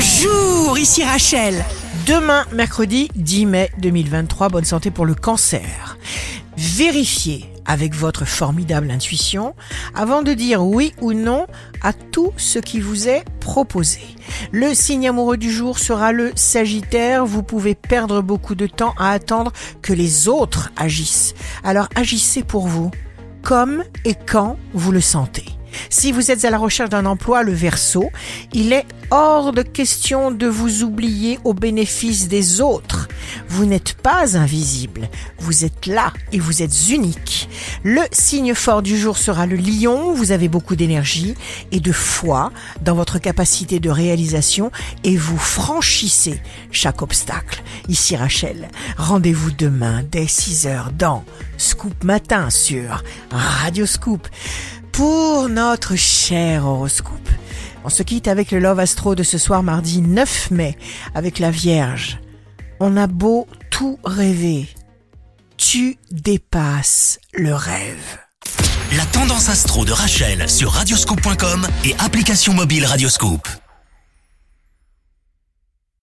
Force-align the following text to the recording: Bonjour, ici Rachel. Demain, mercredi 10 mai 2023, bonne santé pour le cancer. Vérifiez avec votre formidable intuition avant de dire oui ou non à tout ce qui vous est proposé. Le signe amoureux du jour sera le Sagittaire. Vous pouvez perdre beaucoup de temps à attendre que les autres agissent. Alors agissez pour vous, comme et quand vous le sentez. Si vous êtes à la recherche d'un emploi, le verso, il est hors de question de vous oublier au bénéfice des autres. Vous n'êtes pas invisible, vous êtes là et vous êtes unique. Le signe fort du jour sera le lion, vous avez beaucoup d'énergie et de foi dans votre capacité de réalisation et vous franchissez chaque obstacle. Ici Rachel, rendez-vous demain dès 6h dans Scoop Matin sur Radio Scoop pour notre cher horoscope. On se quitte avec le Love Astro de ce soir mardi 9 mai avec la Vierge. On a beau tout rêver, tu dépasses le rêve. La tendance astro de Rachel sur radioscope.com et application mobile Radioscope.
Bonjour, 0.00 0.78
ici 0.78 1.04
Rachel. 1.04 1.62
Demain, 2.06 2.46
mercredi 2.54 3.10
10 3.16 3.44
mai 3.44 3.70
2023, 3.80 4.48
bonne 4.48 4.64
santé 4.64 4.90
pour 4.90 5.04
le 5.04 5.14
cancer. 5.14 5.98
Vérifiez 6.56 7.44
avec 7.66 7.94
votre 7.94 8.24
formidable 8.24 8.90
intuition 8.90 9.54
avant 9.94 10.22
de 10.22 10.32
dire 10.32 10.64
oui 10.64 10.94
ou 11.02 11.12
non 11.12 11.46
à 11.82 11.92
tout 11.92 12.32
ce 12.38 12.58
qui 12.58 12.80
vous 12.80 13.08
est 13.08 13.24
proposé. 13.40 14.00
Le 14.52 14.72
signe 14.72 15.06
amoureux 15.06 15.36
du 15.36 15.52
jour 15.52 15.78
sera 15.78 16.12
le 16.12 16.32
Sagittaire. 16.34 17.26
Vous 17.26 17.42
pouvez 17.42 17.74
perdre 17.74 18.22
beaucoup 18.22 18.54
de 18.54 18.66
temps 18.66 18.94
à 18.96 19.10
attendre 19.10 19.52
que 19.82 19.92
les 19.92 20.28
autres 20.28 20.70
agissent. 20.78 21.34
Alors 21.62 21.90
agissez 21.94 22.42
pour 22.42 22.68
vous, 22.68 22.90
comme 23.42 23.84
et 24.06 24.14
quand 24.14 24.56
vous 24.72 24.92
le 24.92 25.02
sentez. 25.02 25.39
Si 25.92 26.12
vous 26.12 26.30
êtes 26.30 26.44
à 26.44 26.50
la 26.50 26.58
recherche 26.58 26.88
d'un 26.88 27.04
emploi, 27.04 27.42
le 27.42 27.52
verso, 27.52 28.10
il 28.52 28.72
est 28.72 28.86
hors 29.10 29.52
de 29.52 29.62
question 29.62 30.30
de 30.30 30.46
vous 30.46 30.84
oublier 30.84 31.40
au 31.42 31.52
bénéfice 31.52 32.28
des 32.28 32.60
autres. 32.60 33.08
Vous 33.48 33.66
n'êtes 33.66 33.94
pas 33.94 34.36
invisible, 34.38 35.08
vous 35.40 35.64
êtes 35.64 35.86
là 35.86 36.12
et 36.30 36.38
vous 36.38 36.62
êtes 36.62 36.90
unique. 36.90 37.48
Le 37.82 38.02
signe 38.12 38.54
fort 38.54 38.82
du 38.82 38.96
jour 38.96 39.18
sera 39.18 39.46
le 39.46 39.56
lion, 39.56 40.12
vous 40.12 40.30
avez 40.30 40.46
beaucoup 40.48 40.76
d'énergie 40.76 41.34
et 41.72 41.80
de 41.80 41.92
foi 41.92 42.52
dans 42.82 42.94
votre 42.94 43.18
capacité 43.18 43.80
de 43.80 43.90
réalisation 43.90 44.70
et 45.02 45.16
vous 45.16 45.38
franchissez 45.38 46.40
chaque 46.70 47.02
obstacle. 47.02 47.64
Ici 47.88 48.14
Rachel, 48.14 48.68
rendez-vous 48.96 49.50
demain 49.50 50.04
dès 50.08 50.26
6h 50.26 50.96
dans 50.96 51.24
Scoop 51.56 52.04
Matin 52.04 52.48
sur 52.48 53.02
Radio 53.32 53.86
Scoop 53.86 54.28
pour 54.92 55.48
notre 55.48 55.96
cher 55.96 56.66
horoscope. 56.66 57.28
On 57.84 57.88
se 57.88 58.02
quitte 58.02 58.28
avec 58.28 58.50
le 58.50 58.58
Love 58.58 58.80
Astro 58.80 59.14
de 59.14 59.22
ce 59.22 59.38
soir 59.38 59.62
mardi 59.62 60.00
9 60.00 60.50
mai 60.50 60.76
avec 61.14 61.38
la 61.38 61.50
Vierge. 61.50 62.18
On 62.78 62.96
a 62.96 63.06
beau 63.06 63.46
tout 63.70 63.98
rêver, 64.04 64.68
tu 65.56 65.96
dépasses 66.10 67.18
le 67.34 67.54
rêve. 67.54 68.18
La 68.96 69.04
tendance 69.06 69.48
astro 69.48 69.84
de 69.84 69.92
Rachel 69.92 70.48
sur 70.50 70.72
radioscope.com 70.72 71.66
et 71.84 71.94
application 71.98 72.54
mobile 72.54 72.84
Radioscope. 72.84 73.48